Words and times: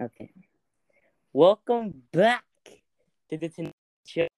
Okay. 0.00 0.30
Welcome 1.30 2.04
back 2.10 2.44
to 3.28 3.36
the 3.36 3.50
Tonight 3.50 3.74
Show. 4.06 4.28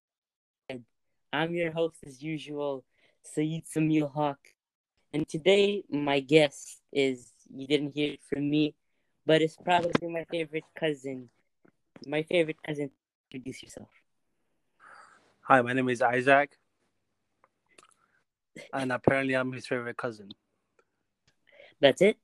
I'm 1.32 1.54
your 1.54 1.70
host, 1.70 1.98
as 2.04 2.20
usual, 2.20 2.84
Saeed 3.22 3.62
Samil 3.66 4.12
Haq. 4.12 4.38
And 5.12 5.28
today, 5.28 5.84
my 5.88 6.18
guest 6.18 6.80
is, 6.92 7.30
you 7.54 7.68
didn't 7.68 7.92
hear 7.94 8.14
it 8.14 8.22
from 8.28 8.50
me, 8.50 8.74
but 9.24 9.40
it's 9.40 9.54
probably 9.54 10.08
my 10.08 10.24
favorite 10.24 10.64
cousin. 10.74 11.30
My 12.08 12.24
favorite 12.24 12.60
cousin. 12.66 12.90
Introduce 13.30 13.62
yourself. 13.62 13.88
Hi, 15.42 15.62
my 15.62 15.74
name 15.74 15.88
is 15.90 16.02
Isaac. 16.02 16.58
And 18.72 18.90
apparently, 18.90 19.34
I'm 19.34 19.52
his 19.52 19.68
favorite 19.68 19.96
cousin. 19.96 20.30
That's 21.80 22.02
it? 22.02 22.16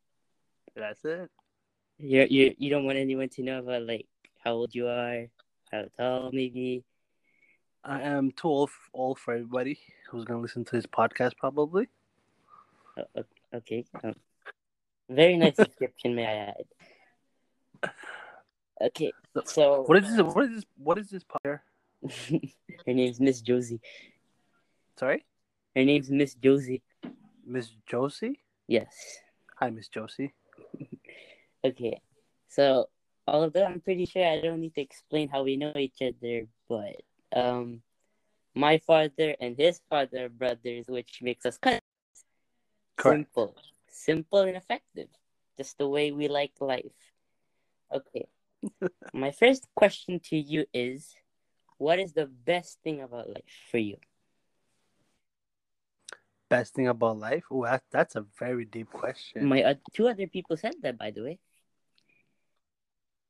That's 0.75 1.05
it. 1.05 1.31
You 1.99 2.27
you 2.31 2.55
you 2.59 2.71
don't 2.71 2.85
want 2.85 2.99
anyone 2.99 3.29
to 3.31 3.43
know 3.43 3.59
about 3.59 3.83
like 3.83 4.07
how 4.45 4.53
old 4.53 4.75
you 4.75 4.87
are, 4.87 5.27
how 5.73 5.85
tall 5.97 6.31
maybe. 6.33 6.85
I 7.85 8.03
am 8.03 8.31
too 8.33 8.49
old, 8.49 8.71
old 8.93 9.19
for 9.19 9.35
everybody 9.35 9.79
who's 10.09 10.25
going 10.25 10.39
to 10.39 10.43
listen 10.43 10.65
to 10.67 10.77
this 10.77 10.87
podcast, 10.87 11.37
probably. 11.37 11.89
Oh, 12.99 13.25
okay. 13.55 13.85
Um, 14.03 14.15
very 15.09 15.37
nice 15.37 15.57
description, 15.57 16.15
may 16.15 16.27
I 16.27 16.55
add. 17.83 17.93
Okay, 18.81 19.13
so 19.45 19.83
what 19.83 20.05
is 20.05 20.17
this? 20.17 20.23
What 20.23 20.45
is 20.45 20.51
this? 20.55 20.65
What 20.77 20.99
is 20.99 21.11
this 21.11 21.25
podcast? 21.25 21.61
her 22.87 22.95
name's 22.95 23.19
Miss 23.19 23.41
Josie. 23.41 23.81
Sorry, 24.97 25.25
her 25.75 25.85
name's 25.85 26.11
Miss 26.11 26.35
Josie. 26.35 26.83
Miss 27.45 27.71
Josie. 27.87 28.39
Yes. 28.69 28.95
Hi, 29.57 29.71
Miss 29.71 29.89
Josie. 29.89 30.33
Okay, 31.65 32.01
so 32.49 32.89
although 33.27 33.65
I'm 33.65 33.81
pretty 33.81 34.07
sure 34.07 34.27
I 34.27 34.41
don't 34.41 34.61
need 34.61 34.75
to 34.75 34.81
explain 34.81 35.29
how 35.29 35.43
we 35.43 35.57
know 35.57 35.73
each 35.77 36.01
other, 36.03 36.47
but 36.69 36.97
um, 37.35 37.83
my 38.55 38.79
father 38.79 39.35
and 39.41 39.57
his 39.57 39.81
father 39.89 40.27
are 40.27 40.29
brothers, 40.29 40.87
which 40.89 41.21
makes 41.23 41.47
us 41.47 41.59
cousins. 41.59 41.81
Correct. 42.97 43.19
Simple, 43.19 43.57
simple 43.89 44.41
and 44.41 44.57
effective, 44.57 45.09
just 45.57 45.79
the 45.79 45.89
way 45.89 46.11
we 46.13 46.29
like 46.29 46.53
life. 46.61 46.99
Okay, 47.93 48.27
my 49.13 49.31
first 49.31 49.67
question 49.75 50.21
to 50.25 50.37
you 50.37 50.67
is, 50.75 51.15
what 51.79 51.99
is 51.99 52.13
the 52.13 52.27
best 52.27 52.79
thing 52.83 53.01
about 53.01 53.29
life 53.29 53.55
for 53.71 53.79
you? 53.79 53.97
Best 56.51 56.75
thing 56.75 56.89
about 56.89 57.19
life? 57.19 57.45
Oh, 57.51 57.65
that, 57.65 57.83
that's 57.91 58.17
a 58.17 58.25
very 58.39 58.65
deep 58.65 58.91
question. 58.91 59.47
My 59.47 59.63
uh, 59.63 59.75
two 59.93 60.09
other 60.09 60.27
people 60.27 60.57
said 60.57 60.75
that, 60.83 60.99
by 60.99 61.11
the 61.11 61.23
way. 61.23 61.39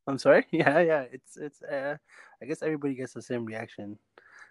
I'm 0.08 0.18
sorry. 0.18 0.46
Yeah, 0.52 0.80
yeah. 0.80 1.04
It's 1.12 1.36
it's. 1.36 1.62
Uh, 1.62 1.96
I 2.42 2.46
guess 2.46 2.62
everybody 2.62 2.94
gets 2.94 3.12
the 3.12 3.22
same 3.22 3.44
reaction 3.44 3.98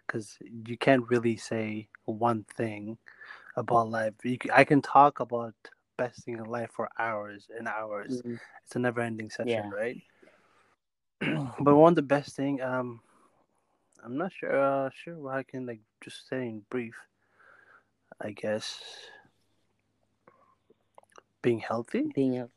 because 0.06 0.38
you 0.42 0.78
can't 0.78 1.10
really 1.10 1.36
say 1.36 1.90
one 2.06 2.46
thing 2.56 2.98
about 3.56 3.90
life. 3.90 4.14
You, 4.24 4.38
I 4.54 4.64
can 4.64 4.82
talk 4.82 5.20
about 5.20 5.54
best 5.98 6.24
thing 6.24 6.38
in 6.38 6.46
life 6.46 6.70
for 6.74 6.90
hours 7.00 7.48
and 7.58 7.68
hours. 7.68 8.22
Mm-hmm. 8.22 8.36
It's 8.64 8.76
a 8.76 8.80
never-ending 8.80 9.32
session, 9.32 9.48
Yeah. 9.48 9.70
right? 9.74 10.02
but 11.60 11.76
one 11.76 11.94
of 11.94 11.96
the 11.96 12.02
best 12.04 12.36
thing, 12.36 12.62
um, 12.62 13.00
I'm 14.06 14.18
not 14.18 14.32
sure. 14.32 14.56
Uh, 14.56 14.90
sure 14.94 15.18
what 15.18 15.36
I 15.36 15.44
can 15.44 15.66
like 15.66 15.82
just 16.04 16.30
say 16.30 16.48
in 16.48 16.62
brief. 16.70 16.96
I 18.22 18.32
guess 18.32 18.80
being 21.42 21.60
healthy, 21.60 22.12
Being 22.16 22.40
a 22.40 22.50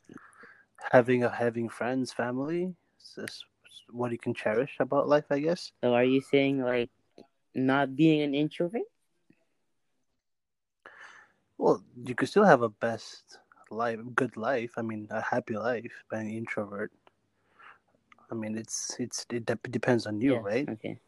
having 0.93 1.25
a 1.25 1.31
having 1.31 1.69
friends, 1.69 2.13
family. 2.13 2.75
Just 3.17 3.45
what 3.91 4.13
you 4.13 4.19
can 4.19 4.35
cherish 4.35 4.77
about 4.81 5.09
life, 5.09 5.25
I 5.31 5.41
guess. 5.41 5.73
so, 5.83 5.95
are 5.95 6.05
you 6.05 6.21
saying 6.21 6.63
like 6.63 6.91
not 7.55 7.97
being 7.97 8.23
an 8.23 8.35
introvert? 8.35 8.83
Well, 11.59 11.83
you 12.05 12.15
could 12.15 12.29
still 12.29 12.45
have 12.45 12.63
a 12.63 12.69
best 12.69 13.39
life, 13.71 13.99
good 14.15 14.37
life. 14.37 14.73
I 14.77 14.83
mean, 14.83 15.09
a 15.11 15.21
happy 15.21 15.57
life, 15.57 15.93
by 16.11 16.21
an 16.21 16.31
introvert. 16.31 16.93
I 18.31 18.35
mean, 18.35 18.57
it's 18.57 18.97
it's 18.99 19.27
it 19.31 19.45
dep 19.45 19.61
depends 19.71 20.07
on 20.07 20.21
you, 20.21 20.37
right? 20.37 20.69
Okay. 20.69 20.99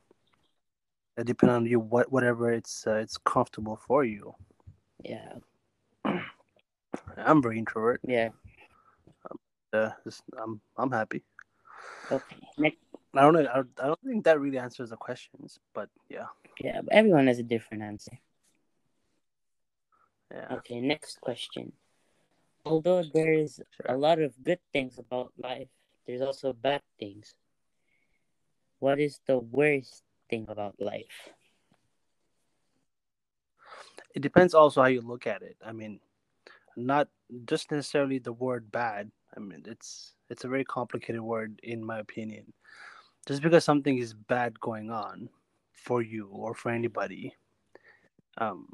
It 1.16 1.26
depends 1.26 1.54
on 1.54 1.66
you, 1.66 1.78
what 1.78 2.10
whatever 2.10 2.52
it's 2.52 2.86
uh, 2.86 2.96
it's 2.96 3.16
comfortable 3.16 3.76
for 3.76 4.04
you. 4.04 4.34
Yeah. 5.04 5.34
I'm 7.16 7.42
very 7.42 7.58
introvert. 7.58 8.00
Yeah. 8.06 8.30
Uh, 9.72 9.90
just, 10.04 10.22
I'm 10.36 10.60
I'm 10.76 10.90
happy. 10.90 11.22
Okay. 12.10 12.48
Next. 12.58 12.78
I 13.14 13.20
don't 13.20 13.34
know. 13.34 13.46
I 13.50 13.86
don't, 13.86 14.00
think 14.00 14.24
that 14.24 14.40
really 14.40 14.58
answers 14.58 14.90
the 14.90 14.96
questions, 14.96 15.60
but 15.74 15.90
yeah, 16.08 16.32
Yeah, 16.60 16.80
but 16.80 16.94
everyone 16.94 17.26
has 17.26 17.38
a 17.38 17.42
different 17.42 17.82
answer. 17.82 18.18
yeah. 20.32 20.56
Okay, 20.56 20.80
next 20.80 21.20
question. 21.20 21.72
Although 22.64 23.02
there's 23.02 23.60
a 23.86 23.96
lot 23.96 24.18
of 24.18 24.32
good 24.42 24.60
things 24.72 24.98
about 24.98 25.32
life, 25.36 25.68
there's 26.06 26.22
also 26.22 26.54
bad 26.54 26.80
things. 26.98 27.34
What 28.78 28.98
is 28.98 29.20
the 29.26 29.38
worst 29.38 30.02
thing 30.30 30.46
about 30.48 30.80
life? 30.80 31.30
It 34.14 34.22
depends 34.22 34.54
also 34.54 34.82
how 34.82 34.88
you 34.88 35.00
look 35.00 35.26
at 35.26 35.42
it. 35.42 35.56
I 35.64 35.72
mean, 35.72 36.00
not 36.76 37.08
just 37.44 37.70
necessarily 37.70 38.18
the 38.18 38.32
word 38.32 38.72
bad. 38.72 39.10
I 39.36 39.40
mean, 39.40 39.62
it's 39.66 40.14
it's 40.30 40.44
a 40.44 40.48
very 40.48 40.64
complicated 40.64 41.20
word 41.20 41.60
in 41.62 41.84
my 41.84 41.98
opinion. 41.98 42.52
Just 43.26 43.42
because 43.42 43.64
something 43.64 43.98
is 43.98 44.14
bad 44.14 44.58
going 44.60 44.90
on 44.90 45.28
for 45.72 46.02
you 46.02 46.28
or 46.32 46.54
for 46.54 46.70
anybody, 46.70 47.34
um, 48.38 48.68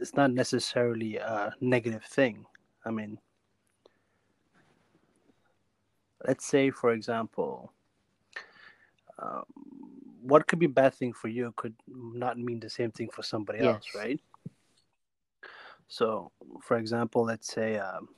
it's 0.00 0.14
not 0.14 0.32
necessarily 0.32 1.16
a 1.16 1.52
negative 1.60 2.04
thing. 2.04 2.46
I 2.86 2.90
mean, 2.90 3.18
let's 6.26 6.46
say, 6.46 6.70
for 6.70 6.92
example, 6.92 7.72
um, 9.18 9.44
what 10.22 10.46
could 10.46 10.58
be 10.60 10.66
a 10.66 10.68
bad 10.68 10.94
thing 10.94 11.12
for 11.12 11.28
you 11.28 11.52
could 11.56 11.74
not 11.88 12.38
mean 12.38 12.60
the 12.60 12.70
same 12.70 12.90
thing 12.92 13.08
for 13.10 13.22
somebody 13.22 13.60
else, 13.60 13.86
right? 13.96 14.20
So, 15.88 16.30
for 16.62 16.76
example, 16.76 17.24
let's 17.24 17.52
say 17.52 17.78
um, 17.78 18.08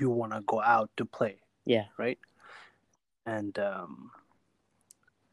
you 0.00 0.10
want 0.10 0.32
to 0.32 0.40
go 0.42 0.60
out 0.60 0.90
to 0.96 1.04
play, 1.04 1.38
Yeah. 1.64 1.84
right? 1.96 2.18
And 3.26 3.58
um, 3.58 4.10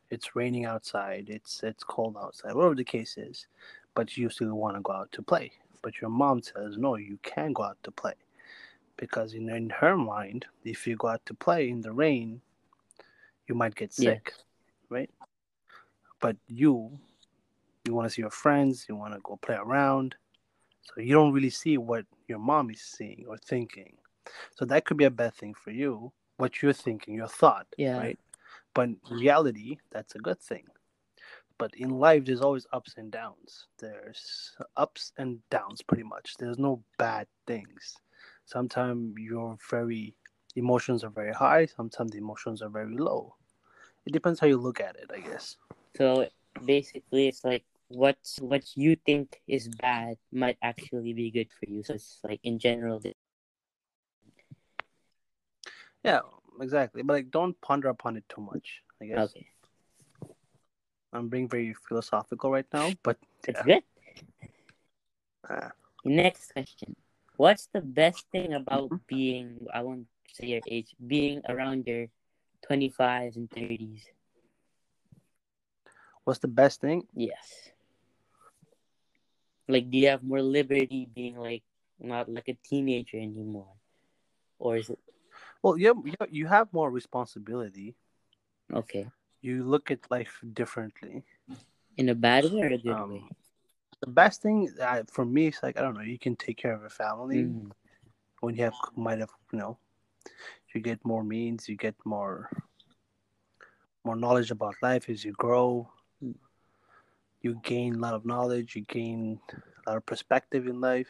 it's 0.09 0.35
raining 0.35 0.65
outside, 0.65 1.29
it's 1.29 1.63
it's 1.63 1.83
cold 1.83 2.17
outside, 2.17 2.53
whatever 2.53 2.75
the 2.75 2.83
case 2.83 3.17
is, 3.17 3.47
but 3.95 4.17
you 4.17 4.29
still 4.29 4.53
want 4.55 4.75
to 4.75 4.81
go 4.81 4.93
out 4.93 5.11
to 5.13 5.21
play. 5.21 5.51
But 5.81 6.01
your 6.01 6.09
mom 6.09 6.41
says 6.41 6.77
no, 6.77 6.95
you 6.95 7.17
can't 7.23 7.53
go 7.53 7.63
out 7.63 7.77
to 7.83 7.91
play 7.91 8.13
because 8.97 9.33
in 9.33 9.49
in 9.49 9.69
her 9.69 9.97
mind, 9.97 10.45
if 10.63 10.87
you 10.87 10.95
go 10.95 11.09
out 11.09 11.25
to 11.25 11.33
play 11.33 11.69
in 11.69 11.81
the 11.81 11.91
rain, 11.91 12.41
you 13.47 13.55
might 13.55 13.75
get 13.75 13.93
Yeah. 13.97 14.11
sick, 14.11 14.33
right? 14.89 15.09
But 16.19 16.37
you, 16.47 16.97
you 17.85 17.93
want 17.93 18.07
to 18.07 18.13
see 18.13 18.21
your 18.21 18.31
friends, 18.31 18.85
you 18.89 18.95
want 18.95 19.13
to 19.13 19.19
go 19.23 19.37
play 19.37 19.55
around, 19.55 20.15
so 20.81 21.01
you 21.01 21.13
don't 21.13 21.33
really 21.33 21.49
see 21.49 21.77
what 21.77 22.05
your 22.27 22.39
mom 22.39 22.69
is 22.71 22.81
seeing 22.81 23.25
or 23.27 23.37
thinking. 23.37 23.97
So 24.55 24.65
that 24.65 24.85
could 24.85 24.97
be 24.97 25.05
a 25.05 25.11
bad 25.11 25.33
thing 25.35 25.53
for 25.53 25.71
you, 25.71 26.11
what 26.37 26.61
you're 26.61 26.73
thinking, 26.73 27.15
your 27.15 27.27
thought, 27.27 27.67
Yeah. 27.77 27.97
right? 27.97 28.19
But 28.73 28.89
in 28.89 28.99
reality, 29.09 29.77
that's 29.91 30.15
a 30.15 30.19
good 30.19 30.39
thing. 30.39 30.65
But 31.57 31.73
in 31.75 31.89
life, 31.89 32.25
there's 32.25 32.41
always 32.41 32.67
ups 32.73 32.95
and 32.97 33.09
downs. 33.11 33.67
There's 33.79 34.51
ups 34.75 35.13
and 35.17 35.39
downs, 35.49 35.81
pretty 35.81 36.03
much. 36.03 36.35
There's 36.37 36.59
no 36.59 36.83
bad 36.97 37.27
things. 37.47 37.95
Sometimes 38.45 39.15
you're 39.17 39.57
very, 39.69 40.15
emotions 40.55 41.03
are 41.03 41.09
very 41.09 41.33
high. 41.33 41.65
Sometimes 41.65 42.11
the 42.11 42.17
emotions 42.17 42.61
are 42.61 42.69
very 42.69 42.97
low. 42.97 43.35
It 44.05 44.11
depends 44.11 44.39
how 44.39 44.47
you 44.47 44.57
look 44.57 44.81
at 44.81 44.97
it, 44.97 45.09
I 45.13 45.19
guess. 45.19 45.55
So 45.95 46.27
basically, 46.65 47.27
it's 47.29 47.43
like 47.43 47.63
what 47.87 48.17
what 48.39 48.75
you 48.75 48.97
think 49.05 49.41
is 49.47 49.69
bad 49.69 50.17
might 50.31 50.57
actually 50.61 51.13
be 51.13 51.31
good 51.31 51.49
for 51.57 51.69
you. 51.69 51.83
So 51.83 51.93
it's 51.93 52.19
like 52.23 52.39
in 52.43 52.59
general. 52.59 53.01
Yeah, 56.05 56.21
exactly. 56.61 57.01
But 57.01 57.13
like, 57.13 57.31
don't 57.31 57.59
ponder 57.61 57.89
upon 57.89 58.15
it 58.15 58.23
too 58.29 58.41
much. 58.41 58.83
I 59.01 59.05
guess 59.05 59.33
Okay, 59.33 59.47
I'm 61.11 61.29
being 61.29 61.49
very 61.49 61.73
philosophical 61.73 62.51
right 62.51 62.67
now, 62.71 62.93
but 63.01 63.17
that's 63.41 63.65
yeah. 63.65 63.81
good. 63.81 63.83
Uh, 65.49 65.69
Next 66.05 66.53
question. 66.53 66.95
What's 67.37 67.67
the 67.73 67.81
best 67.81 68.29
thing 68.31 68.53
about 68.53 68.91
Mhm. 68.91 69.01
being, 69.07 69.65
I 69.73 69.81
won't 69.81 70.05
say 70.31 70.47
your 70.47 70.61
age, 70.69 70.93
being 71.01 71.41
around 71.49 71.87
your 71.87 72.07
25s 72.61 73.35
and 73.35 73.49
30s? 73.49 74.05
what's 76.23 76.39
the 76.39 76.47
best 76.47 76.81
thing? 76.81 77.07
Yes. 77.13 77.71
Like, 79.67 79.89
do 79.89 79.97
you 79.97 80.09
have 80.09 80.23
more 80.23 80.41
liberty 80.41 81.07
being 81.13 81.37
like 81.37 81.63
not 81.99 82.29
like 82.29 82.49
a 82.49 82.57
teenager 82.65 83.17
anymore? 83.17 83.73
Or 84.59 84.77
is 84.77 84.89
it 84.89 84.99
Well, 85.65 85.79
you 85.79 85.87
have, 85.87 86.29
you 86.29 86.45
have 86.45 86.71
more 86.73 86.91
responsibility. 86.91 87.95
Okay. 88.71 89.09
You 89.41 89.63
look 89.63 89.89
at 89.89 90.11
life 90.11 90.39
differently. 90.53 91.23
In 91.97 92.09
a 92.09 92.13
bad 92.13 92.43
way 92.53 92.61
or 92.61 92.73
a 92.73 92.77
good 92.77 92.93
Um, 92.93 93.09
way? 93.09 93.23
The 93.99 94.11
best 94.13 94.43
thing 94.43 94.69
uh, 94.79 95.01
for 95.09 95.25
me 95.25 95.47
is 95.47 95.57
like 95.63 95.79
I 95.79 95.81
don't 95.81 95.95
know. 95.95 96.05
You 96.05 96.19
can 96.19 96.35
take 96.35 96.57
care 96.61 96.73
of 96.77 96.83
a 96.83 96.89
family 96.89 97.49
Mhm. 97.49 97.71
when 98.41 98.53
you 98.53 98.63
have 98.65 98.77
might 98.95 99.17
have 99.25 99.33
you 99.51 99.57
know. 99.57 99.79
You 100.75 100.81
get 100.81 101.03
more 101.03 101.23
means. 101.23 101.67
You 101.67 101.77
get 101.77 101.95
more 102.05 102.47
more 104.03 104.15
knowledge 104.15 104.51
about 104.51 104.75
life 104.83 105.09
as 105.09 105.25
you 105.25 105.33
grow. 105.33 105.89
Mm. 106.21 106.37
You 107.41 107.59
gain 107.63 107.95
a 107.95 108.01
lot 108.05 108.13
of 108.13 108.23
knowledge. 108.23 108.75
You 108.75 108.85
gain 108.85 109.41
a 109.57 109.89
lot 109.89 109.97
of 109.97 110.05
perspective 110.05 110.67
in 110.67 110.77
life. 110.79 111.09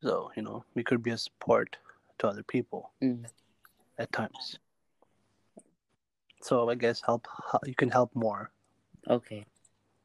So 0.00 0.32
you 0.34 0.40
know 0.42 0.64
we 0.72 0.82
could 0.82 1.02
be 1.02 1.10
a 1.12 1.18
support 1.18 1.76
to 2.18 2.28
other 2.28 2.42
people 2.42 2.92
Mm. 3.02 3.26
at 3.98 4.12
times. 4.12 4.58
So 6.42 6.68
I 6.68 6.74
guess 6.74 7.00
help 7.00 7.26
you 7.64 7.74
can 7.74 7.90
help 7.90 8.14
more 8.14 8.50
Okay. 9.08 9.44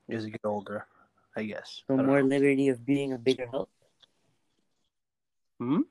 as 0.10 0.26
you 0.26 0.32
get 0.32 0.42
older. 0.46 0.88
I 1.36 1.44
guess. 1.44 1.84
So 1.88 1.94
I 1.98 2.02
more 2.02 2.22
know. 2.22 2.28
liberty 2.28 2.70
of 2.70 2.84
being 2.86 3.14
a 3.14 3.18
bigger 3.18 3.48
help. 3.48 3.70
Hmm? 5.60 5.82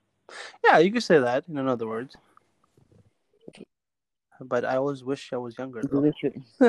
Yeah, 0.64 0.78
you 0.78 0.90
could 0.92 1.02
say 1.04 1.18
that 1.18 1.44
in 1.48 1.56
other 1.68 1.86
words. 1.86 2.16
Okay. 3.48 3.66
But 4.40 4.64
I 4.64 4.76
always 4.76 5.04
wish 5.04 5.32
I 5.32 5.36
was 5.36 5.56
younger. 5.56 5.80
You 5.80 5.88
Though. 5.88 6.04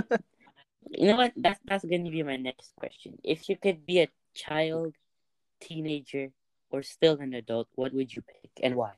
you- 0.90 1.08
know 1.08 1.16
what? 1.18 1.34
That's 1.36 1.60
that's 1.66 1.84
gonna 1.86 2.10
be 2.12 2.24
my 2.24 2.38
next 2.38 2.76
question. 2.76 3.18
If 3.24 3.50
you 3.50 3.58
could 3.58 3.86
be 3.86 4.02
a 4.02 4.10
child, 4.34 4.96
teenager, 5.60 6.32
or 6.72 6.84
still 6.84 7.18
an 7.20 7.34
adult, 7.34 7.68
what 7.76 7.94
would 7.94 8.14
you 8.16 8.22
pick 8.22 8.52
and 8.64 8.76
why? 8.76 8.94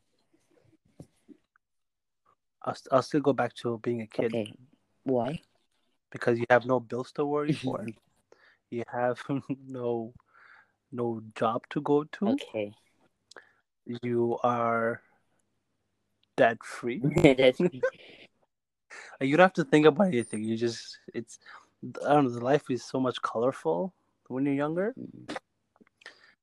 I'll, 2.64 2.78
I'll 2.92 3.02
still 3.02 3.22
go 3.22 3.34
back 3.34 3.54
to 3.56 3.80
being 3.80 4.02
a 4.02 4.08
kid 4.08 4.34
Okay. 4.34 4.54
Why? 5.04 5.42
because 6.12 6.38
you 6.38 6.46
have 6.50 6.66
no 6.66 6.80
bills 6.80 7.12
to 7.14 7.26
worry 7.26 7.54
for. 7.54 7.88
you 8.70 8.84
have 8.92 9.22
no 9.68 10.14
no 10.92 11.22
job 11.36 11.64
to 11.70 11.82
go 11.82 12.04
to. 12.04 12.30
Okay. 12.30 12.74
You 14.04 14.38
are 14.44 15.02
debt 16.38 16.64
free. 16.64 17.02
You 19.20 19.38
don't 19.38 19.46
have 19.46 19.54
to 19.54 19.64
think 19.64 19.86
about 19.86 20.08
anything. 20.08 20.44
You 20.44 20.58
just 20.58 20.98
it's 21.14 21.38
I 22.06 22.14
don't 22.14 22.26
know. 22.26 22.32
The 22.32 22.44
life 22.44 22.70
is 22.70 22.84
so 22.84 23.00
much 23.00 23.22
colorful 23.22 23.94
when 24.28 24.46
you're 24.46 24.56
younger. 24.56 24.96
Mm. 25.00 25.38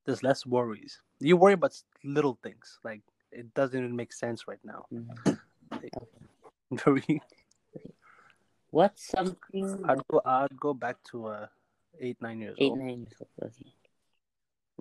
There's 0.05 0.23
less 0.23 0.45
worries. 0.45 1.01
You 1.19 1.35
worry 1.35 1.53
about 1.53 1.75
little 2.03 2.39
things 2.41 2.79
like 2.83 3.01
it 3.31 3.53
doesn't 3.53 3.77
even 3.77 3.95
make 3.95 4.13
sense 4.13 4.47
right 4.47 4.63
now. 4.63 4.85
Mm. 4.93 5.39
Very. 6.71 7.21
What's 8.71 9.07
something 9.07 9.83
I'd 9.87 10.05
go. 10.07 10.21
I'd 10.25 10.59
go 10.59 10.73
back 10.73 10.97
to 11.11 11.25
uh, 11.27 11.47
eight 11.99 12.21
nine 12.21 12.41
years 12.41 12.55
eight 12.59 12.69
old. 12.69 12.79
nine 12.79 12.99
years 13.07 13.13
old? 13.19 13.51
Okay. 13.51 13.73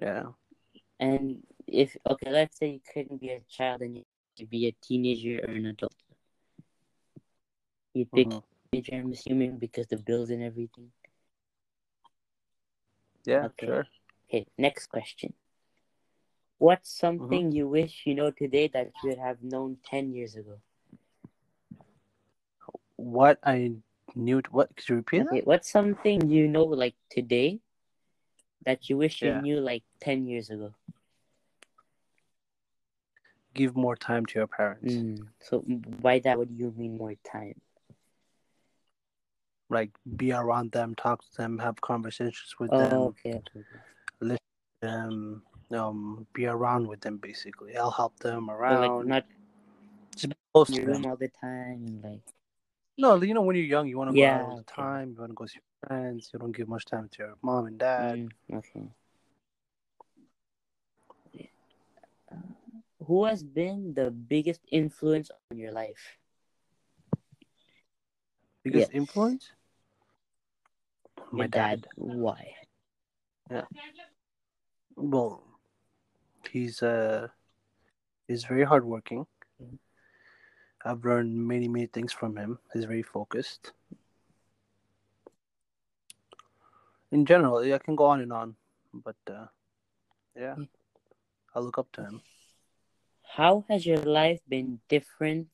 Yeah. 0.01 0.25
And 1.01 1.43
if 1.67 1.97
okay, 2.09 2.31
let's 2.31 2.59
say 2.59 2.71
you 2.71 2.81
couldn't 2.93 3.21
be 3.21 3.31
a 3.31 3.41
child 3.49 3.81
and 3.83 3.97
you 3.97 4.05
could 4.37 4.51
be 4.51 4.67
a 4.67 4.73
teenager 4.83 5.41
or 5.43 5.51
an 5.55 5.67
adult. 5.67 5.95
You'd 7.95 8.13
pick 8.13 8.27
Mhm. 8.29 8.43
teenager, 8.71 8.95
I'm 8.97 9.13
assuming, 9.13 9.59
because 9.59 9.87
the 9.87 9.97
bills 9.97 10.31
and 10.31 10.43
everything. 10.43 10.93
Yeah. 13.25 13.47
Okay. 13.47 13.67
Sure. 13.67 13.87
Okay, 14.29 14.47
next 14.59 14.89
question. 14.89 15.33
What's 16.59 16.91
Mm-hmm. 16.91 17.01
something 17.01 17.53
you 17.53 17.69
wish 17.69 18.03
you 18.05 18.15
know 18.15 18.31
today 18.31 18.69
that 18.69 18.93
you 19.03 19.11
would 19.11 19.19
have 19.19 19.43
known 19.43 19.79
ten 19.85 20.13
years 20.13 20.37
ago? 20.37 20.61
What 22.99 23.39
I 23.47 23.79
knew. 24.17 24.43
What 24.51 24.75
could 24.75 24.89
you 24.89 24.97
repeat 24.97 25.23
Okay, 25.23 25.43
what's 25.45 25.71
something 25.71 26.29
you 26.29 26.49
know 26.49 26.65
like 26.65 26.95
today 27.11 27.61
that 28.67 28.91
you 28.91 28.99
wish 28.99 29.23
Yeah. 29.23 29.37
you 29.37 29.43
knew 29.43 29.61
like 29.61 29.85
ten 30.01 30.27
years 30.27 30.51
ago? 30.51 30.75
Give 33.55 33.77
more 33.77 33.95
time 33.95 34.27
to 34.27 34.39
your 34.39 34.49
parents. 34.49 34.95
Mm. 34.95 35.29
So 35.41 35.63
by 36.03 36.19
that, 36.21 36.39
what 36.39 36.49
do 36.51 36.55
you 36.55 36.75
mean 36.77 36.99
more 36.99 37.15
time? 37.23 37.55
Like 39.71 39.91
be 40.17 40.33
around 40.33 40.73
them, 40.73 40.95
talk 40.97 41.23
to 41.23 41.37
them, 41.37 41.59
have 41.59 41.81
conversations 41.81 42.55
with 42.59 42.73
Oh, 42.73 42.79
them. 42.79 43.03
okay, 43.15 43.35
okay. 43.39 43.63
okay. 44.23 44.37
um, 44.83 45.43
um, 45.71 46.27
be 46.33 46.47
around 46.47 46.89
with 46.89 47.01
them 47.01 47.19
basically. 47.19 47.77
I'll 47.77 47.91
help 47.91 48.19
them 48.19 48.47
So, 48.49 48.55
around. 48.55 48.99
like 48.99 49.07
not 49.07 49.25
just 50.17 50.31
be 50.31 50.37
close 50.53 50.71
to 50.71 50.85
them. 50.85 51.07
all 51.07 51.17
the 51.17 51.29
time 51.29 52.01
like 52.03 52.23
No, 52.99 53.15
you 53.23 53.33
know 53.33 53.43
when 53.43 53.55
you're 53.57 53.65
young, 53.65 53.87
you 53.87 53.97
want 53.97 54.11
to 54.11 54.15
go 54.15 54.23
Yeah, 54.23 54.35
out 54.35 54.43
all 54.43 54.57
the 54.57 54.65
time. 54.65 55.13
You 55.15 55.21
want 55.21 55.31
to 55.31 55.35
go 55.35 55.47
see 55.47 55.61
your 55.63 55.89
friends. 55.89 56.31
You 56.33 56.41
don't 56.41 56.51
give 56.53 56.69
much 56.69 56.85
time 56.85 57.09
to 57.13 57.19
your 57.23 57.35
mom 57.43 57.67
and 57.67 57.79
dad. 57.79 58.19
mm, 58.19 58.29
okay. 58.59 58.89
Uh, 62.33 62.37
Who 63.07 63.25
has 63.25 63.43
been 63.45 63.95
the 63.95 64.11
biggest 64.11 64.61
influence 64.73 65.31
on 65.51 65.59
your 65.59 65.71
life? 65.73 66.19
Biggest 68.65 68.91
Yes. 68.91 68.97
influence? 68.97 69.53
My 71.31 71.45
Your 71.45 71.49
dad. 71.49 71.87
Why? 71.95 72.55
Yeah. 73.51 73.65
Well, 74.97 75.43
he's 76.51 76.83
uh, 76.83 77.29
he's 78.27 78.45
very 78.45 78.65
hardworking. 78.65 79.27
Mhm. 79.63 79.79
I've 80.85 81.05
learned 81.05 81.35
many 81.37 81.69
many 81.69 81.87
things 81.87 82.13
from 82.13 82.37
him. 82.37 82.59
He's 82.73 82.85
very 82.85 83.03
focused. 83.03 83.73
In 87.11 87.25
general, 87.25 87.59
I 87.59 87.79
can 87.79 87.97
go 87.97 88.05
on 88.07 88.21
and 88.21 88.33
on, 88.33 88.57
but 88.93 89.17
uh, 89.31 89.47
yeah, 90.37 90.55
Mm. 90.57 90.69
I 91.55 91.61
look 91.61 91.79
up 91.79 91.91
to 91.93 92.03
him. 92.03 92.21
How 93.23 93.65
has 93.69 93.87
your 93.87 93.99
life 93.99 94.41
been 94.49 94.81
different 94.89 95.49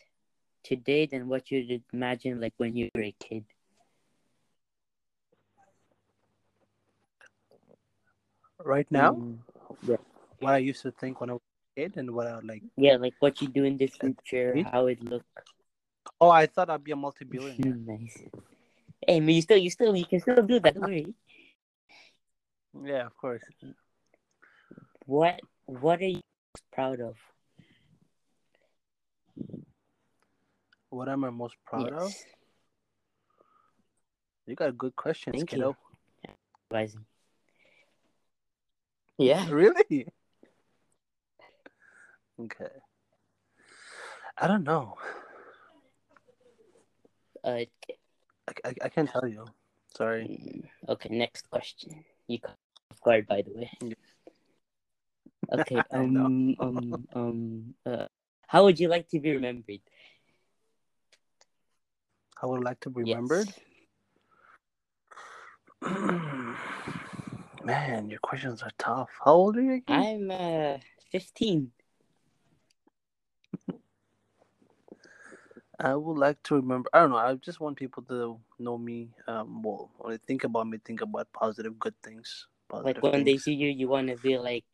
today 0.63 1.07
than 1.07 1.29
what 1.29 1.51
you'd 1.51 1.83
imagine 1.93 2.41
like 2.41 2.55
when 2.57 2.77
you 2.77 2.91
were 2.95 3.03
a 3.03 3.15
kid? 3.19 3.45
Right 8.59 8.91
now, 8.91 9.15
Mm, 9.15 9.39
what 10.41 10.55
I 10.55 10.59
used 10.59 10.83
to 10.83 10.91
think 10.91 11.21
when 11.21 11.31
I 11.31 11.35
was 11.35 11.43
kid, 11.77 11.97
and 11.97 12.11
what 12.11 12.27
I 12.27 12.37
would 12.37 12.47
like. 12.47 12.63
yeah, 12.77 12.97
like 12.97 13.15
what 13.21 13.41
you 13.43 13.49
do 13.49 13.65
in 13.65 13.77
the 13.77 13.87
future, 13.87 14.63
how 14.71 14.87
it 14.87 15.03
look. 15.03 15.25
Oh, 16.21 16.31
I 16.31 16.47
thought 16.47 16.71
I'd 16.71 16.85
be 16.85 16.93
a 16.93 16.97
multi-billionaire. 16.97 17.75
nice. 17.87 18.19
Hey, 19.07 19.21
man, 19.21 19.35
you 19.35 19.43
still, 19.43 19.59
you 19.59 19.71
still, 19.71 19.97
you 19.97 20.07
can 20.07 20.21
still 20.21 20.43
do 20.43 20.61
that. 20.61 20.75
Don't 20.75 20.85
worry. 20.85 21.15
yeah, 22.85 23.07
of 23.07 23.17
course. 23.17 23.43
What, 25.07 25.41
what 25.67 26.01
are 26.01 26.07
you 26.07 26.21
most 26.55 26.65
proud 26.73 27.01
of? 27.01 27.17
What 30.91 31.09
am 31.09 31.25
I 31.25 31.31
most 31.31 31.57
proud 31.67 31.93
of? 31.93 32.15
You 34.47 34.55
got 34.55 34.69
a 34.69 34.73
good 34.73 34.95
questions, 34.95 35.37
Thank 35.37 35.51
kiddo. 35.51 35.77
Advising. 36.71 37.05
Yeah. 39.19 39.47
Really? 39.51 40.07
Okay. 42.41 42.71
I 44.39 44.47
don't 44.49 44.65
know. 44.65 44.97
Uh, 47.45 47.51
I, 47.51 47.69
I, 48.65 48.75
I 48.83 48.89
can't 48.89 49.09
tell 49.09 49.27
you. 49.27 49.45
Sorry. 49.97 50.25
mm, 50.27 50.91
okay, 50.93 51.09
next 51.11 51.49
question. 51.51 52.05
You 52.27 52.41
caught 52.41 52.57
off 52.91 53.01
guard, 53.01 53.27
by 53.27 53.43
the 53.43 53.53
way. 53.55 53.71
Okay. 55.53 55.77
Um. 55.93 56.57
um. 56.59 57.07
Um. 57.15 57.75
Uh, 57.87 58.07
how 58.47 58.65
would 58.65 58.81
you 58.81 58.89
like 58.89 59.09
to 59.09 59.21
be 59.21 59.33
remembered? 59.33 59.81
I 62.43 62.47
would 62.47 62.65
like 62.65 62.81
to 62.81 62.91
be 62.91 63.03
Yes. 63.05 63.15
remembered. 63.15 63.49
Man, 67.65 68.11
your 68.11 68.19
questions 68.21 68.63
are 68.63 68.73
tough. 68.79 69.11
How 69.25 69.33
old 69.33 69.57
are 69.57 69.63
you 69.63 69.75
again? 69.75 70.31
I'm 70.31 70.31
uh 70.31 70.79
15. 71.13 71.71
I 75.81 75.95
would 75.95 76.19
like 76.19 76.43
to 76.45 76.55
remember. 76.57 76.89
I 76.93 77.01
don't 77.01 77.11
know. 77.11 77.17
I 77.17 77.35
just 77.35 77.61
want 77.61 77.77
people 77.77 78.03
to 78.05 78.39
know 78.59 78.79
me. 78.79 79.09
Um, 79.27 79.63
well, 79.63 79.91
when 79.99 80.13
they 80.13 80.19
think 80.19 80.45
about 80.45 80.69
me, 80.69 80.79
think 80.85 81.01
about 81.01 81.33
positive, 81.33 81.79
good 81.79 81.95
things. 82.03 82.47
Positive 82.69 83.03
Like 83.03 83.03
when 83.03 83.25
they 83.25 83.39
see 83.39 83.55
you, 83.55 83.69
you 83.69 83.89
want 83.89 84.09
to 84.09 84.17
be 84.17 84.39
like, 84.39 84.65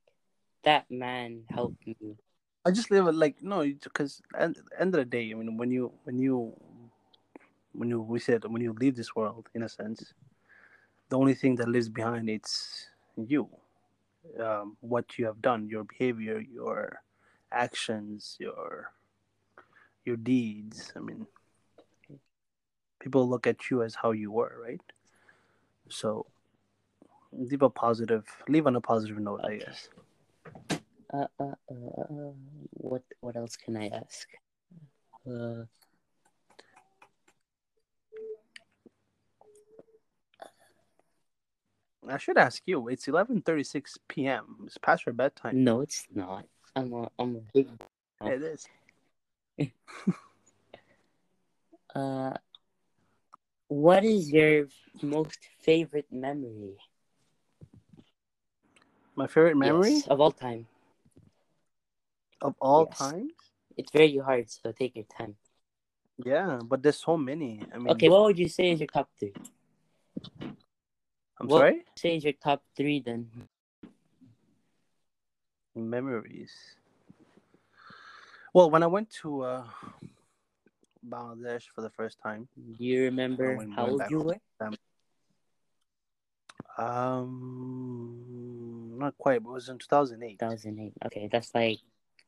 that 0.65 0.91
man 0.91 1.45
helped 1.49 1.87
me. 1.87 1.97
I 2.67 2.71
just 2.71 2.91
live 2.91 3.07
it 3.07 3.15
like 3.15 3.43
no, 3.43 3.63
because 3.65 4.21
at 4.39 4.55
the 4.55 4.63
end 4.79 4.95
of 4.95 4.99
the 4.99 5.05
day, 5.07 5.31
I 5.31 5.35
mean, 5.35 5.57
when 5.57 5.71
you 5.71 5.93
when 6.05 6.19
you 6.19 6.55
when 7.73 7.89
you 7.89 8.03
we 8.03 8.19
said 8.19 8.45
when 8.45 8.61
you 8.61 8.75
leave 8.75 8.97
this 8.97 9.17
world, 9.17 9.49
in 9.55 9.63
a 9.63 9.69
sense, 9.69 10.13
the 11.09 11.17
only 11.17 11.35
thing 11.35 11.57
that 11.57 11.69
lives 11.69 11.89
behind 11.89 12.29
it's 12.29 12.89
you, 13.17 13.49
um, 14.39 14.77
what 14.81 15.19
you 15.19 15.25
have 15.25 15.41
done, 15.41 15.69
your 15.69 15.85
behavior, 15.85 16.39
your 16.39 17.01
actions, 17.51 18.37
your 18.39 18.93
your 20.05 20.17
deeds. 20.17 20.93
I 20.97 21.01
mean, 21.01 21.27
people 23.01 23.29
look 23.29 23.47
at 23.47 23.71
you 23.71 23.83
as 23.83 23.95
how 23.95 24.13
you 24.13 24.31
were, 24.31 24.57
right? 24.63 24.81
So 25.89 26.27
leave 27.33 27.63
a 27.63 27.71
positive, 27.71 28.25
leave 28.49 28.67
on 28.67 28.77
a 28.77 28.81
positive 28.81 29.19
note, 29.19 29.41
I 29.45 29.57
guess. 29.57 29.89
Uh, 31.13 31.27
uh, 31.41 31.45
uh, 31.71 32.01
uh, 32.01 32.33
what 32.71 33.03
what 33.21 33.37
else 33.37 33.57
can 33.57 33.77
I 33.77 33.89
ask? 33.89 34.29
Uh, 35.29 35.65
I 42.09 42.17
should 42.19 42.39
ask 42.39 42.63
you. 42.67 42.89
It's 42.89 43.09
eleven 43.09 43.43
thirty 43.43 43.65
six 43.65 43.99
p.m. 44.09 44.59
It's 44.67 44.79
past 44.79 45.05
your 45.05 45.13
bedtime. 45.13 45.65
no, 45.65 45.81
it's 45.81 46.07
not. 46.15 46.47
I'm 46.77 46.93
a 46.93 47.11
I'm 47.19 47.37
a 47.37 47.41
big. 47.53 47.69
It 48.25 48.43
is. 48.43 48.67
Uh, 51.95 52.33
what 53.67 54.05
is 54.05 54.31
your 54.31 54.69
most 55.03 55.39
favorite 55.59 56.07
memory? 56.13 56.79
My 59.17 59.27
favorite 59.27 59.57
memory 59.57 59.95
Yes, 59.95 60.07
of 60.07 60.21
all 60.21 60.31
time. 60.31 60.67
of 62.41 62.55
all 62.61 62.87
Yes. 62.87 62.99
times. 62.99 63.33
It's 63.77 63.91
very 63.91 64.17
hard, 64.19 64.49
so 64.51 64.71
take 64.73 64.95
your 64.95 65.05
time. 65.11 65.35
Yeah, 66.25 66.61
but 66.63 66.83
there's 66.83 67.01
so 67.03 67.17
many. 67.17 67.61
I 67.75 67.79
mean, 67.79 67.89
Okay, 67.91 68.09
what 68.09 68.23
would 68.25 68.39
you 68.39 68.49
say 68.49 68.71
is 68.71 68.79
your 68.81 68.87
top 68.87 69.11
three? 69.19 69.35
I'm 71.41 71.49
what- 71.49 71.59
sorry. 71.59 71.85
Say 71.97 72.17
is 72.17 72.25
your 72.25 72.35
top 72.35 72.63
three 72.77 73.01
then. 73.01 73.31
Memories. 75.75 76.53
Well, 78.53 78.69
when 78.71 78.83
I 78.83 78.87
went 78.89 79.11
to 79.23 79.43
uh, 79.43 79.65
Bangladesh 81.09 81.65
for 81.75 81.81
the 81.83 81.91
first 81.91 82.19
time, 82.21 82.49
you 82.79 83.03
remember 83.05 83.57
when 83.57 83.71
how 83.71 83.87
old 83.89 84.03
you 84.09 84.21
were? 84.21 84.37
um, 86.79 88.95
not 88.99 89.17
quite, 89.19 89.43
but 89.43 89.51
it 89.51 89.55
was 89.55 89.69
in 89.69 89.79
2008. 89.79 90.39
2008. 90.39 90.93
Okay, 91.07 91.29
that's 91.31 91.55
like 91.55 91.79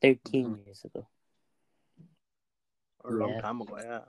13 0.01 0.45
Mm-hmm. 0.45 0.55
years 0.65 0.83
ago. 0.85 1.07
a 3.05 3.11
long 3.11 3.31
Yeah. 3.31 3.41
time 3.41 3.61
ago. 3.61 3.77
Yeah. 3.81 3.99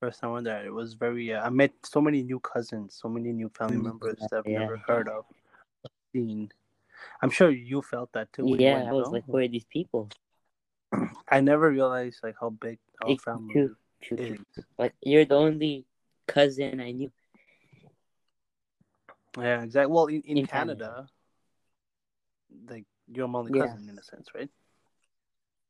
First 0.00 0.20
time 0.20 0.30
I 0.30 0.32
went 0.34 0.44
there, 0.46 0.64
it 0.64 0.72
was 0.72 0.94
very. 0.94 1.32
Uh, 1.32 1.42
I 1.42 1.50
met 1.50 1.72
so 1.84 2.00
many 2.00 2.22
new 2.22 2.40
cousins, 2.40 2.94
so 3.00 3.08
many 3.08 3.32
new 3.32 3.48
family 3.50 3.76
Mm, 3.76 3.84
members 3.84 4.18
that 4.20 4.32
I've 4.38 4.46
yeah. 4.46 4.60
never 4.60 4.78
heard 4.78 5.08
of, 5.08 5.26
seen. 6.12 6.50
I'm 7.22 7.30
sure 7.30 7.50
you 7.50 7.82
felt 7.82 8.12
that 8.12 8.32
too. 8.32 8.44
when 8.44 8.60
you 8.60 8.66
yeah, 8.66 8.74
went, 8.74 8.88
I 8.88 8.92
was 8.92 9.10
like, 9.10 9.24
who 9.26 9.36
are 9.38 9.48
these 9.48 9.64
people? 9.64 10.08
I 11.28 11.40
never 11.40 11.70
realized 11.70 12.20
like 12.22 12.36
how 12.40 12.50
big 12.50 12.78
our 13.02 13.16
family 13.18 13.52
true, 13.52 13.76
true, 14.02 14.16
true. 14.16 14.38
is. 14.56 14.64
Like, 14.78 14.94
you're 15.00 15.24
the 15.24 15.36
only 15.36 15.86
cousin 16.26 16.80
I 16.80 16.90
knew. 16.92 17.10
Yeah, 19.38 19.62
exactly. 19.62 19.92
Well, 19.92 20.06
in, 20.06 20.22
in, 20.22 20.38
In 20.38 20.46
Canada, 20.46 21.08
like 22.68 22.84
you're 23.12 23.28
my 23.28 23.38
only 23.40 23.52
Yeah. 23.54 23.68
cousin 23.68 23.88
in 23.88 23.98
a 23.98 24.02
sense, 24.02 24.28
right? 24.34 24.50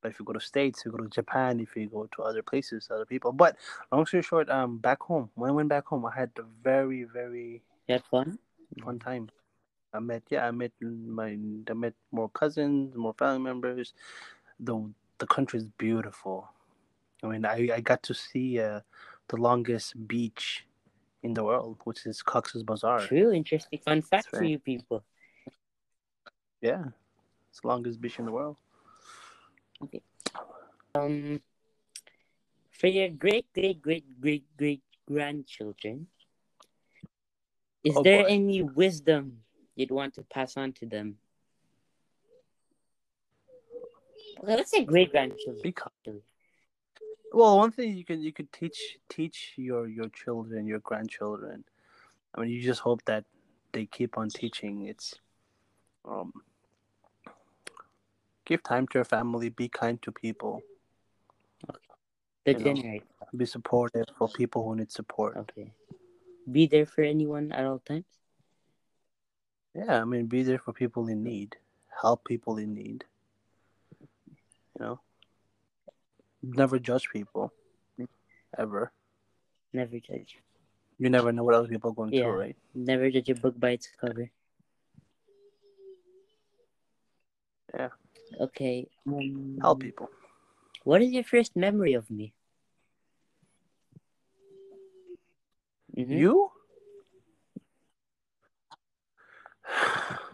But 0.03 0.13
if 0.13 0.19
you 0.19 0.25
go 0.25 0.33
to 0.33 0.41
states, 0.41 0.83
you 0.85 0.93
go 0.93 0.99
to 0.99 1.09
Japan, 1.09 1.61
if 1.61 1.77
you 1.77 1.87
go 1.89 2.09
to 2.17 2.23
other 2.23 2.43
places, 2.43 2.89
other 2.91 3.05
people. 3.05 3.33
But 3.33 3.57
long 3.93 4.07
story 4.07 4.23
short, 4.23 4.49
um, 4.49 4.79
back 4.79 5.03
home, 5.03 5.31
when 5.35 5.51
I 5.51 5.53
went 5.53 5.69
back 5.69 5.87
home, 5.87 6.07
I 6.07 6.15
had 6.15 6.31
a 6.39 6.43
very, 6.65 7.05
very 7.05 7.63
You 7.87 7.95
had 7.95 8.05
fun? 8.05 8.39
fun 8.83 8.99
time. 8.99 9.29
I 9.93 9.99
met, 9.99 10.23
yeah, 10.31 10.47
I 10.47 10.53
met 10.53 10.73
my, 10.81 11.37
I 11.69 11.73
met 11.75 11.95
more 12.13 12.31
cousins, 12.31 12.97
more 12.97 13.13
family 13.13 13.41
members. 13.43 13.93
The 14.59 14.91
the 15.21 15.27
country 15.27 15.59
is 15.61 15.67
beautiful. 15.79 16.49
I 17.23 17.29
mean, 17.29 17.45
I, 17.45 17.69
I 17.75 17.81
got 17.81 18.03
to 18.05 18.15
see 18.15 18.59
uh, 18.59 18.81
the 19.29 19.37
longest 19.37 20.09
beach 20.09 20.67
in 21.23 21.35
the 21.35 21.45
world, 21.45 21.79
which 21.85 22.07
is 22.07 22.23
Cox's 22.23 22.63
Bazar. 22.63 23.07
True, 23.07 23.31
interesting. 23.31 23.79
Fun 23.85 24.03
fact 24.03 24.31
for 24.31 24.43
you 24.43 24.59
people. 24.59 25.05
Yeah, 26.61 26.85
it's 27.51 27.61
the 27.61 27.69
longest 27.69 28.01
beach 28.01 28.19
in 28.19 28.25
the 28.25 28.33
world. 28.33 28.57
Um, 30.95 31.41
for 32.73 32.89
your 32.89 33.11
great, 33.11 33.47
great, 33.55 33.81
great, 33.81 34.21
great, 34.21 34.45
great 34.57 34.83
grandchildren, 35.07 36.09
is 37.85 37.97
Oh, 37.97 38.03
there 38.03 38.23
boy. 38.23 38.29
any 38.29 38.63
wisdom 38.63 39.43
you'd 39.77 39.91
want 39.91 40.15
to 40.15 40.23
pass 40.23 40.57
on 40.57 40.73
to 40.75 40.87
them? 40.87 41.19
Okay, 44.43 44.57
let's 44.57 44.71
say 44.71 44.85
great 44.85 45.11
grandchildren. 45.11 45.61
Be 45.63 45.73
kind. 45.73 46.23
Well, 47.33 47.59
one 47.59 47.71
thing 47.71 47.97
you 47.97 48.05
can 48.05 48.21
you 48.21 48.33
could 48.33 48.53
teach 48.53 48.99
teach 49.09 49.53
your 49.57 49.87
your 49.87 50.09
children, 50.09 50.67
your 50.67 50.81
grandchildren. 50.81 51.65
I 52.35 52.41
mean, 52.41 52.51
you 52.51 52.63
just 52.63 52.81
hope 52.81 53.05
that 53.05 53.25
they 53.73 53.87
keep 53.87 54.17
on 54.17 54.29
teaching. 54.31 54.87
It's 54.87 55.15
um, 56.05 56.33
give 58.45 58.63
time 58.63 58.87
to 58.89 58.99
your 58.99 59.05
family. 59.05 59.51
Be 59.51 59.69
kind 59.69 60.01
to 60.03 60.13
people. 60.13 60.63
You 62.47 62.59
know. 62.59 63.01
Be 63.37 63.47
supportive 63.47 64.07
for 64.17 64.29
people 64.29 64.65
who 64.65 64.77
need 64.77 64.91
support. 64.91 65.37
Okay. 65.37 65.73
Be 66.51 66.67
there 66.67 66.87
for 66.87 67.03
anyone 67.03 67.53
at 67.53 67.65
all 67.65 67.79
times. 67.79 68.07
Yeah, 69.75 70.01
I 70.01 70.05
mean, 70.05 70.27
be 70.27 70.43
there 70.43 70.59
for 70.59 70.73
people 70.73 71.07
in 71.07 71.23
need. 71.23 71.57
Help 72.03 72.25
people 72.25 72.57
in 72.57 72.75
need. 72.75 73.05
You 74.81 74.87
know, 74.87 75.01
never 76.43 76.79
judge 76.79 77.11
people. 77.13 77.53
Ever. 78.57 78.93
Never 79.75 80.01
judge. 80.01 80.39
You 80.99 81.11
never 81.11 81.33
know 81.33 81.45
what 81.45 81.55
other 81.55 81.69
people 81.69 81.91
are 81.91 81.95
going 81.95 82.13
Yeah. 82.13 82.23
through, 82.25 82.41
right? 82.41 82.57
Never 82.75 83.11
judge 83.11 83.29
a 83.29 83.35
book 83.35 83.61
by 83.61 83.71
its 83.73 83.89
cover. 84.01 84.31
Yeah. 87.75 87.91
Okay. 88.41 88.89
Um, 89.07 89.59
Help 89.61 89.81
people. 89.81 90.09
What 90.85 91.03
is 91.03 91.13
your 91.13 91.25
first 91.25 91.55
memory 91.57 91.93
of 91.93 92.11
me? 92.11 92.33
Mhm. 95.97 96.09
You? 96.19 96.51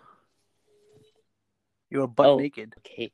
You 1.89 2.01
were 2.01 2.09
butt 2.09 2.27
Oh. 2.27 2.39
naked. 2.39 2.75
Okay. 2.79 3.13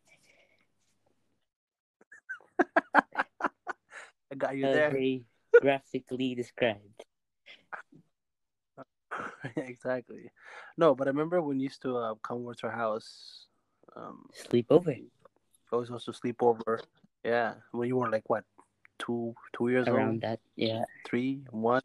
I 2.95 4.35
got 4.37 4.57
you 4.57 4.63
there. 4.63 4.91
very 4.91 5.25
graphically 5.61 6.35
described. 6.35 7.05
exactly. 9.57 10.31
No, 10.77 10.95
but 10.95 11.07
I 11.07 11.11
remember 11.11 11.43
when 11.43 11.61
you 11.61 11.65
used 11.65 11.83
to 11.83 11.97
uh, 11.97 12.15
come 12.23 12.39
over 12.39 12.55
to 12.55 12.67
our 12.67 12.73
house. 12.73 13.47
Um, 13.95 14.27
Sleepover. 14.35 15.03
I 15.73 15.77
was 15.77 15.91
also 15.91 16.13
sleep 16.13 16.43
over. 16.43 16.81
Yeah, 17.25 17.55
when 17.73 17.89
you 17.89 17.97
were 17.97 18.11
like 18.11 18.29
what, 18.29 18.45
two, 18.99 19.35
two 19.57 19.69
years 19.69 19.89
Around 19.89 20.09
old, 20.09 20.21
that. 20.23 20.41
Yeah. 20.57 20.85
three, 21.07 21.41
one. 21.51 21.83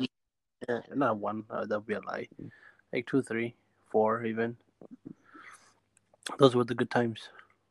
Yeah, 0.68 0.82
not 0.94 1.18
one. 1.18 1.44
Uh, 1.50 1.66
that'd 1.66 1.86
be 1.86 1.94
a 1.94 2.02
lie. 2.02 2.28
Like 2.92 3.08
two, 3.08 3.22
three, 3.22 3.56
four, 3.90 4.26
even. 4.26 4.58
Those 6.38 6.56
were 6.56 6.64
the 6.64 6.76
good 6.76 6.90
times. 6.90 7.30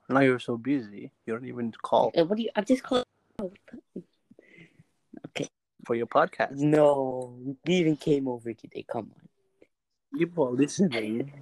Now 0.08 0.20
you're 0.20 0.38
so 0.38 0.56
busy, 0.56 1.10
you 1.26 1.34
don't 1.34 1.46
even 1.46 1.72
call 1.82 2.12
Uh, 2.16 2.24
What 2.24 2.36
do 2.36 2.44
you? 2.44 2.50
I 2.54 2.60
just 2.60 2.84
Okay. 5.28 5.48
for 5.86 5.94
your 5.94 6.06
podcast. 6.06 6.56
No, 6.56 7.38
he 7.64 7.76
even 7.78 7.96
came 7.96 8.28
over 8.28 8.52
today. 8.52 8.84
Come 8.88 9.12
on. 9.14 9.28
People 10.18 10.48
are 10.48 10.52
listening 10.52 11.32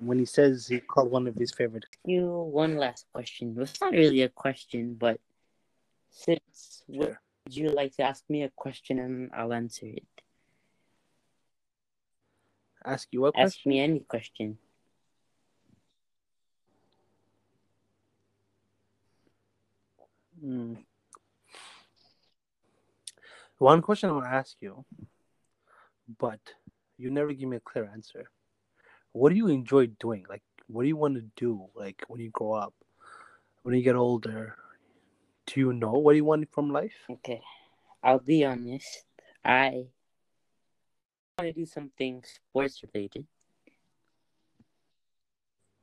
when 0.00 0.18
he 0.18 0.24
says 0.24 0.66
he 0.66 0.80
called 0.80 1.10
one 1.10 1.26
of 1.26 1.34
his 1.36 1.52
favorite. 1.52 1.86
You 2.04 2.26
one 2.28 2.76
last 2.76 3.06
question. 3.12 3.56
It's 3.58 3.80
not 3.80 3.92
really 3.92 4.22
a 4.22 4.28
question, 4.28 4.94
but 4.98 5.20
since 6.10 6.82
would 6.88 7.16
you 7.50 7.68
like 7.70 7.94
to 7.96 8.02
ask 8.02 8.24
me 8.28 8.42
a 8.42 8.50
question 8.50 8.98
and 8.98 9.30
I'll 9.34 9.52
answer 9.52 9.86
it? 9.86 10.04
Ask 12.84 13.08
you 13.12 13.22
what 13.22 13.34
question 13.34 13.46
Ask 13.46 13.54
question? 13.56 13.70
me 13.70 13.80
any 13.80 14.00
question. 14.00 14.58
Hmm. 20.40 20.74
One 23.64 23.80
question 23.80 24.10
I 24.10 24.12
want 24.12 24.26
to 24.26 24.30
ask 24.30 24.60
you, 24.60 24.84
but 26.18 26.38
you 26.98 27.10
never 27.10 27.32
give 27.32 27.48
me 27.48 27.56
a 27.56 27.60
clear 27.60 27.88
answer. 27.90 28.28
What 29.12 29.30
do 29.30 29.36
you 29.36 29.48
enjoy 29.48 29.86
doing? 29.86 30.26
Like, 30.28 30.42
what 30.66 30.82
do 30.82 30.88
you 30.88 30.98
want 30.98 31.14
to 31.14 31.24
do? 31.34 31.64
Like, 31.74 32.04
when 32.08 32.20
you 32.20 32.28
grow 32.28 32.52
up, 32.52 32.74
when 33.62 33.74
you 33.74 33.80
get 33.82 33.96
older, 33.96 34.56
do 35.46 35.60
you 35.60 35.72
know 35.72 35.92
what 35.92 36.14
you 36.14 36.26
want 36.26 36.52
from 36.52 36.68
life? 36.74 36.92
Okay, 37.08 37.40
I'll 38.02 38.18
be 38.18 38.44
honest. 38.44 39.06
I 39.42 39.86
want 41.38 41.48
to 41.48 41.52
do 41.54 41.64
something 41.64 42.22
sports 42.22 42.84
related. 42.92 43.24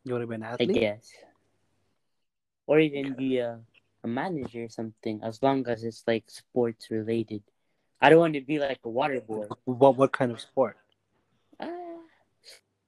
You 0.06 0.14
want 0.14 0.22
to 0.22 0.28
be 0.28 0.36
an 0.36 0.44
I 0.44 0.54
athlete? 0.54 0.78
guess, 0.78 1.10
or 2.68 2.78
even 2.78 3.08
Okay. 3.08 3.16
be 3.18 3.38
a 3.40 3.60
a 4.04 4.08
manager 4.08 4.66
or 4.66 4.70
something, 4.70 5.20
as 5.24 5.42
long 5.42 5.66
as 5.68 5.84
it's 5.84 6.04
like 6.06 6.30
sports 6.30 6.92
related. 6.92 7.42
I 8.02 8.10
don't 8.10 8.20
want 8.20 8.34
to 8.34 8.42
be 8.42 8.60
like 8.60 8.80
a 8.84 8.90
water 8.90 9.22
boy. 9.22 9.46
What 9.66 9.96
what 9.96 10.12
kind 10.12 10.32
of 10.32 10.42
sport? 10.42 10.78
Uh, 11.60 12.02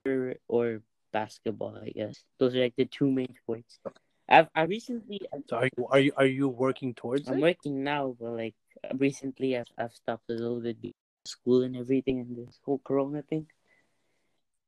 or, 0.05 0.35
or 0.47 0.81
basketball, 1.11 1.77
I 1.77 1.89
guess. 1.89 2.23
Those 2.39 2.55
are 2.55 2.61
like 2.61 2.75
the 2.75 2.85
two 2.85 3.11
main 3.11 3.33
sports. 3.43 3.79
I've 4.27 4.47
I 4.55 4.63
recently 4.63 5.21
So 5.47 5.57
are 5.57 5.69
you 5.77 5.87
are 5.89 5.99
you 5.99 6.11
are 6.17 6.25
you 6.25 6.47
working 6.49 6.93
towards 6.95 7.27
I'm 7.29 7.37
it? 7.37 7.41
working 7.41 7.83
now, 7.83 8.15
but 8.19 8.31
like 8.31 8.55
recently 8.95 9.57
I've 9.57 9.69
I've 9.77 9.93
stopped 9.93 10.29
a 10.29 10.33
little 10.33 10.61
bit 10.61 10.77
school 11.25 11.61
and 11.63 11.75
everything 11.75 12.19
and 12.19 12.35
this 12.35 12.59
whole 12.65 12.81
Corona 12.83 13.21
thing. 13.21 13.47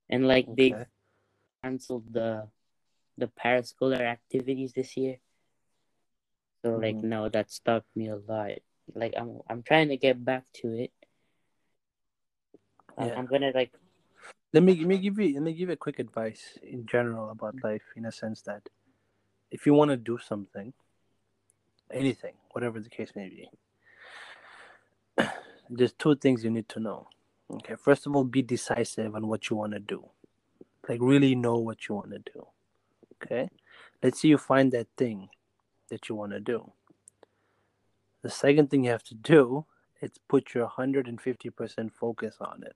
And 0.09 0.27
like 0.27 0.45
they 0.45 0.71
Okay. 0.71 0.85
canceled 1.63 2.13
the 2.13 2.47
the 3.17 3.27
parascolar 3.27 4.01
activities 4.01 4.73
this 4.73 4.95
year. 4.97 5.17
So 6.63 6.77
like 6.77 6.95
Mhm. 6.99 7.03
no, 7.03 7.29
that 7.29 7.49
stopped 7.49 7.89
me 7.95 8.09
a 8.09 8.17
lot. 8.17 8.59
Like 8.93 9.13
I'm 9.17 9.39
I'm 9.49 9.63
trying 9.63 9.89
to 9.89 9.97
get 9.97 10.23
back 10.23 10.43
to 10.61 10.73
it. 10.73 10.91
I- 12.97 13.07
Yeah. 13.07 13.15
I'm 13.17 13.25
gonna 13.25 13.51
like 13.53 13.71
Let 14.53 14.63
me 14.63 14.75
let 14.75 14.87
me 14.87 14.97
give 14.97 15.19
you 15.19 15.33
let 15.33 15.43
me 15.43 15.53
give 15.53 15.69
you 15.69 15.73
a 15.73 15.77
quick 15.77 15.99
advice 15.99 16.57
in 16.63 16.85
general 16.85 17.29
about 17.29 17.63
life 17.63 17.83
in 17.95 18.05
a 18.05 18.11
sense 18.11 18.41
that 18.43 18.69
if 19.51 19.65
you 19.65 19.73
want 19.73 19.91
to 19.91 19.97
do 19.97 20.17
something, 20.17 20.73
anything, 21.91 22.33
whatever 22.51 22.79
the 22.79 22.89
case 22.89 23.11
may 23.15 23.29
be, 23.29 23.49
there's 25.69 25.93
two 25.93 26.15
things 26.15 26.43
you 26.43 26.51
need 26.51 26.69
to 26.69 26.79
know. 26.79 27.07
Okay, 27.51 27.75
first 27.75 28.07
of 28.07 28.15
all, 28.15 28.23
be 28.23 28.41
decisive 28.41 29.13
on 29.15 29.27
what 29.27 29.49
you 29.49 29.55
want 29.55 29.73
to 29.73 29.79
do. 29.79 30.09
Like 30.89 30.99
really 31.01 31.35
know 31.35 31.57
what 31.57 31.87
you 31.87 31.95
want 31.95 32.11
to 32.11 32.19
do. 32.19 32.47
Okay? 33.23 33.49
Let's 34.01 34.21
say 34.21 34.29
you 34.29 34.37
find 34.37 34.71
that 34.71 34.87
thing 34.97 35.29
that 35.89 36.09
you 36.09 36.15
want 36.15 36.31
to 36.31 36.39
do. 36.39 36.71
The 38.25 38.31
second 38.31 38.71
thing 38.71 38.85
you 38.85 38.89
have 38.89 39.03
to 39.03 39.13
do 39.13 39.67
is 40.01 40.09
put 40.27 40.55
your 40.55 40.67
150% 40.67 41.91
focus 41.93 42.37
on 42.41 42.63
it. 42.63 42.75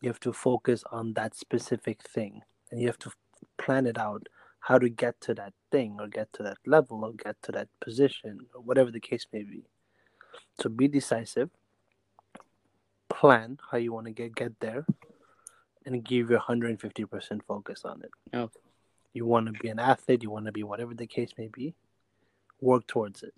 You 0.00 0.08
have 0.08 0.20
to 0.20 0.32
focus 0.32 0.84
on 0.92 1.14
that 1.14 1.34
specific 1.34 2.00
thing 2.00 2.42
and 2.70 2.80
you 2.80 2.86
have 2.86 3.00
to 3.00 3.10
plan 3.58 3.88
it 3.88 3.98
out 3.98 4.28
how 4.60 4.78
to 4.78 4.88
get 4.88 5.20
to 5.22 5.34
that 5.34 5.54
thing 5.72 5.96
or 5.98 6.06
get 6.06 6.32
to 6.34 6.44
that 6.44 6.58
level 6.64 7.04
or 7.04 7.14
get 7.14 7.42
to 7.42 7.50
that 7.50 7.66
position 7.80 8.46
or 8.54 8.62
whatever 8.62 8.92
the 8.92 9.00
case 9.00 9.26
may 9.32 9.42
be. 9.42 9.64
So 10.60 10.68
be 10.68 10.86
decisive 10.86 11.50
plan 13.08 13.58
how 13.72 13.78
you 13.78 13.92
want 13.92 14.06
to 14.06 14.12
get 14.12 14.36
get 14.36 14.52
there 14.60 14.86
and 15.84 16.04
give 16.04 16.30
your 16.30 16.38
150% 16.38 17.40
focus 17.42 17.84
on 17.84 18.02
it. 18.04 18.12
Okay. 18.32 18.60
you 19.14 19.26
want 19.26 19.46
to 19.46 19.52
be 19.60 19.68
an 19.68 19.80
athlete 19.80 20.22
you 20.22 20.30
want 20.30 20.46
to 20.46 20.52
be 20.52 20.62
whatever 20.62 20.94
the 20.94 21.08
case 21.08 21.32
may 21.36 21.48
be 21.48 21.74
work 22.60 22.86
towards 22.86 23.24
it 23.24 23.34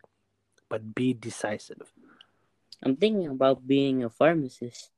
but 0.73 0.95
be 0.95 1.13
decisive. 1.13 1.93
I'm 2.83 2.97
thinking 2.97 3.29
about 3.29 3.69
being 3.69 4.05
a 4.05 4.09
pharmacist. 4.09 4.89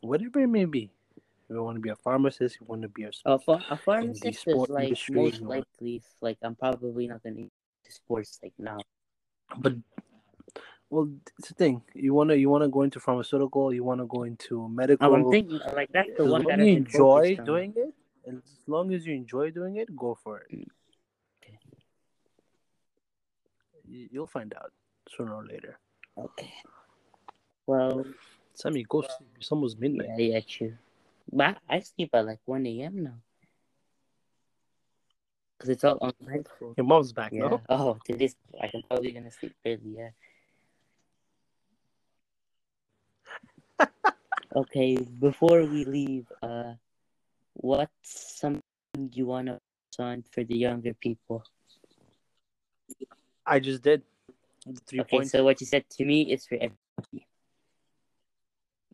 whatever 0.00 0.40
it 0.40 0.48
may 0.48 0.64
be. 0.64 0.90
If 1.16 1.54
you 1.54 1.62
want 1.62 1.76
to 1.76 1.80
be 1.80 1.90
a 1.90 1.96
pharmacist 1.96 2.58
you 2.58 2.66
want 2.66 2.82
to 2.82 2.88
be 2.88 3.04
a 3.04 3.12
A, 3.24 3.38
ph- 3.38 3.62
a 3.70 3.76
pharmacist 3.76 4.48
is 4.48 4.68
like 4.68 4.90
industry, 4.90 5.14
most 5.14 5.42
likely 5.42 6.02
like 6.20 6.38
I'm 6.42 6.56
probably 6.56 7.06
not 7.06 7.22
gonna 7.22 7.46
into 7.46 7.90
sports 8.00 8.40
like 8.42 8.54
now. 8.58 8.80
but 9.58 9.74
well 10.90 11.08
it's 11.38 11.48
the 11.48 11.54
thing. 11.54 11.82
You 11.94 12.12
want 12.14 12.30
to 12.30 12.36
you 12.36 12.50
want 12.50 12.64
to 12.64 12.68
go 12.68 12.82
into 12.82 12.98
pharmaceutical 12.98 13.72
you 13.72 13.84
want 13.84 14.00
to 14.00 14.06
go 14.06 14.24
into 14.24 14.68
medical. 14.68 15.14
I'm 15.14 15.30
thinking 15.30 15.60
like 15.74 15.90
that's 15.92 16.10
the 16.16 16.24
as 16.24 16.32
one 16.32 16.42
that 16.50 16.58
you 16.58 16.76
enjoy 16.82 17.36
doing 17.36 17.74
it 17.76 17.94
as 18.26 18.42
long 18.66 18.92
as 18.92 19.06
you 19.06 19.14
enjoy 19.14 19.50
doing 19.50 19.76
it 19.76 19.94
go 19.94 20.18
for 20.24 20.38
it 20.40 20.50
mm 20.50 20.66
Okay. 21.42 21.58
You- 21.62 21.76
you'll 23.90 24.26
find 24.26 24.54
out 24.54 24.72
sooner 25.08 25.34
or 25.34 25.44
later 25.44 25.78
Okay. 26.18 26.52
Well, 27.66 28.04
sammy 28.54 28.84
go 28.88 29.02
sleep 29.02 29.30
it's 29.36 29.50
almost 29.50 29.78
midnight 29.78 30.10
yeah, 30.18 30.34
yeah, 30.34 30.40
true. 30.46 30.74
But 31.32 31.58
I 31.68 31.80
sleep 31.80 32.10
at 32.14 32.26
like 32.26 32.40
1 32.44 32.66
a.m. 32.66 33.04
now. 33.04 33.18
Because 35.56 35.68
it's 35.70 35.84
all 35.84 35.98
online 36.00 36.44
school. 36.44 36.74
your 36.76 36.86
mom's 36.86 37.12
back 37.12 37.32
Yeah. 37.32 37.40
no 37.40 37.60
Oh, 37.68 37.98
today's 38.04 38.34
I'm 38.60 38.82
probably 38.88 39.12
gonna 39.12 39.30
sleep 39.30 39.54
early. 39.64 39.96
Yeah. 39.96 40.10
okay. 44.56 44.96
Before 44.96 45.62
we 45.62 45.84
leave, 45.84 46.26
uh, 46.42 46.74
what's 47.54 48.40
something 48.40 48.62
you 49.12 49.26
wanna 49.26 49.60
focus 49.60 50.00
on 50.00 50.24
for 50.32 50.42
the 50.44 50.56
younger 50.56 50.94
people? 50.94 51.44
I 53.50 53.58
just 53.58 53.82
did 53.82 54.02
three 54.86 55.00
okay, 55.00 55.16
points 55.16 55.32
so 55.32 55.44
what 55.44 55.60
you 55.60 55.66
said 55.66 55.84
to 55.90 56.04
me 56.04 56.22
is 56.32 56.46
for 56.46 56.54
everybody. 56.54 57.26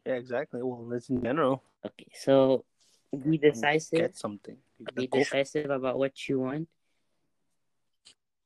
yeah 0.07 0.15
exactly 0.15 0.61
well 0.63 0.85
that's 0.91 1.09
in 1.11 1.23
general 1.23 1.63
Okay, 1.87 2.11
so 2.15 2.65
be 3.25 3.39
decisive. 3.39 4.01
get 4.01 4.17
something 4.17 4.57
Be 4.95 5.07
decisive 5.07 5.71
about 5.71 5.99
what 6.03 6.29
you 6.29 6.41
want. 6.41 6.67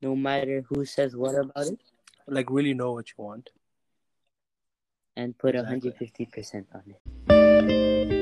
No 0.02 0.14
matter 0.14 0.62
who 0.68 0.84
says 0.84 1.16
what 1.16 1.34
about 1.36 1.66
it, 1.72 1.80
like 2.28 2.50
really 2.50 2.74
know 2.74 2.92
what 2.92 3.08
you 3.08 3.24
want 3.24 3.48
and 5.16 5.36
put 5.38 5.54
Exactly. 5.54 5.72
hundred 5.72 5.96
fifty 5.96 6.26
percent 6.26 6.66
on 6.74 6.84
it. 6.94 8.19